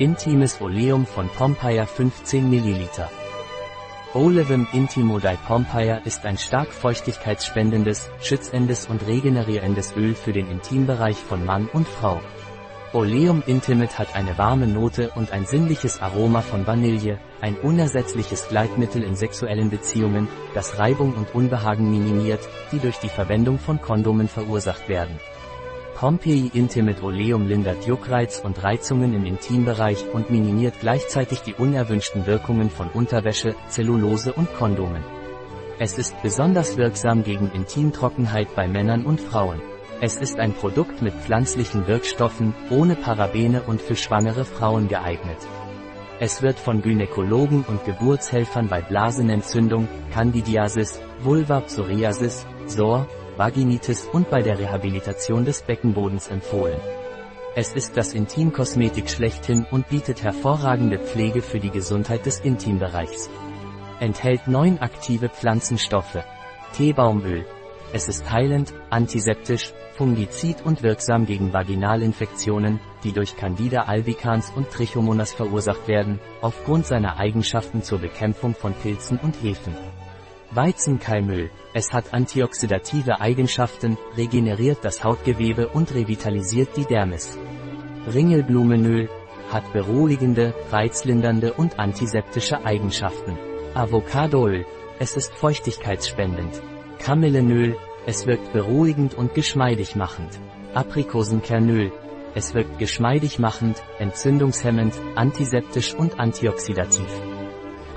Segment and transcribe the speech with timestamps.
[0.00, 2.88] Intimes Oleum von Pompeia 15 ml.
[4.14, 11.18] Olivum Intimo di Pompeia ist ein stark feuchtigkeitsspendendes, schützendes und regenerierendes Öl für den Intimbereich
[11.18, 12.22] von Mann und Frau.
[12.94, 19.02] Oleum Intimate hat eine warme Note und ein sinnliches Aroma von Vanille, ein unersetzliches Gleitmittel
[19.02, 22.40] in sexuellen Beziehungen, das Reibung und Unbehagen minimiert,
[22.72, 25.20] die durch die Verwendung von Kondomen verursacht werden.
[26.00, 32.70] Pompeii Intimate Oleum lindert Juckreiz und Reizungen im Intimbereich und minimiert gleichzeitig die unerwünschten Wirkungen
[32.70, 35.04] von Unterwäsche, Zellulose und Kondomen.
[35.78, 39.60] Es ist besonders wirksam gegen Intimtrockenheit bei Männern und Frauen.
[40.00, 45.46] Es ist ein Produkt mit pflanzlichen Wirkstoffen, ohne Parabene und für schwangere Frauen geeignet.
[46.18, 53.06] Es wird von Gynäkologen und Geburtshelfern bei Blasenentzündung, Candidiasis, Vulva-Psoriasis, SOR,
[53.40, 56.78] Vaginitis und bei der Rehabilitation des Beckenbodens empfohlen.
[57.56, 63.30] Es ist das Intimkosmetik schlechthin und bietet hervorragende Pflege für die Gesundheit des Intimbereichs.
[63.98, 66.18] Enthält neun aktive Pflanzenstoffe.
[66.76, 67.46] Teebaumöl.
[67.94, 75.32] Es ist heilend, antiseptisch, fungizid und wirksam gegen Vaginalinfektionen, die durch Candida albicans und Trichomonas
[75.32, 79.74] verursacht werden, aufgrund seiner Eigenschaften zur Bekämpfung von Pilzen und Hefen.
[80.52, 81.50] Weizenkeimöl.
[81.74, 87.38] Es hat antioxidative Eigenschaften, regeneriert das Hautgewebe und revitalisiert die Dermis.
[88.12, 89.08] Ringelblumenöl
[89.50, 93.38] hat beruhigende, reizlindernde und antiseptische Eigenschaften.
[93.74, 94.66] Avocadoöl.
[94.98, 96.60] Es ist feuchtigkeitsspendend.
[96.98, 97.76] Kamillenöl.
[98.06, 100.40] Es wirkt beruhigend und geschmeidig machend.
[100.74, 101.92] Aprikosenkernöl.
[102.34, 107.08] Es wirkt geschmeidig machend, entzündungshemmend, antiseptisch und antioxidativ.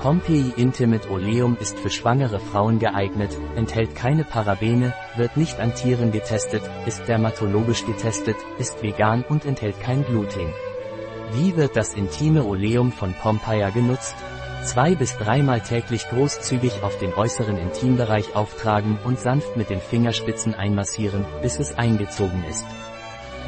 [0.03, 6.11] Pompeii Intimate Oleum ist für schwangere Frauen geeignet, enthält keine Parabene, wird nicht an Tieren
[6.11, 10.53] getestet, ist dermatologisch getestet, ist vegan und enthält kein Gluten.
[11.31, 14.17] Wie wird das intime Oleum von Pompeia genutzt?
[14.65, 20.53] Zwei bis dreimal täglich großzügig auf den äußeren Intimbereich auftragen und sanft mit den Fingerspitzen
[20.53, 22.65] einmassieren, bis es eingezogen ist.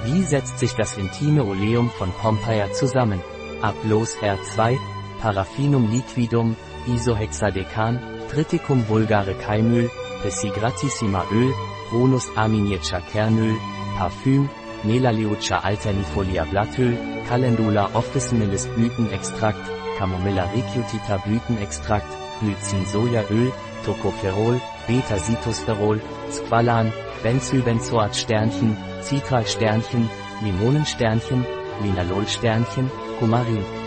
[0.06, 3.22] Wie setzt sich das intime Oleum von Pompeia zusammen?
[3.62, 4.78] Aplos R2,
[5.22, 6.56] Paraffinum liquidum,
[6.88, 8.00] Isohexadecan,
[8.30, 9.90] Triticum vulgare Keimöl,
[10.22, 11.52] Pessigratissima Öl,
[11.92, 13.56] Bonus Aminieca Kernöl,
[13.98, 14.50] Parfüm,
[14.84, 19.66] Melaleuca alternifolia Blattöl, Calendula officinalis Blütenextrakt,
[19.98, 22.12] Camomilla recutita Blütenextrakt,
[22.42, 23.52] Glycin Sojaöl,
[23.86, 26.00] Tocopherol, Beta-Sitosterol,
[26.30, 26.92] Squalan,
[27.24, 30.10] Benzylbenzoat Sternchen, Citral Sternchen,
[30.44, 31.46] Limonensternchen,
[31.82, 33.85] Linalol Sternchen, Kumarin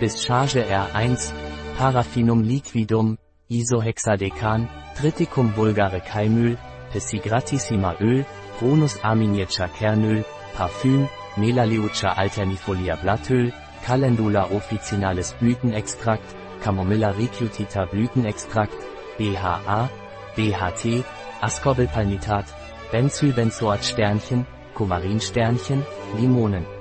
[0.00, 1.32] bis Charge R1,
[1.78, 3.16] Paraffinum liquidum,
[3.48, 6.56] Isohexadecan, Triticum vulgare Keimöl,
[6.92, 8.24] Pessigratissima Öl,
[8.58, 10.24] Pronus arminieca Kernöl,
[10.56, 13.52] Parfüm, Melaleuca alternifolia Blattöl,
[13.84, 18.76] Calendula officinalis Blütenextrakt, Camomilla recutita Blütenextrakt,
[19.18, 19.90] BHA,
[20.36, 21.04] BHT,
[21.40, 22.46] Ascorbylpalmitat,
[22.92, 25.84] Benzylbenzoat Sternchen, Kumarinsternchen,
[26.16, 26.73] Limonen.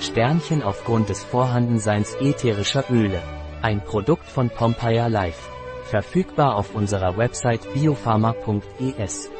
[0.00, 3.22] Sternchen aufgrund des Vorhandenseins ätherischer Öle.
[3.62, 5.48] Ein Produkt von Pompeia Life.
[5.84, 9.30] Verfügbar auf unserer Website biopharma.es.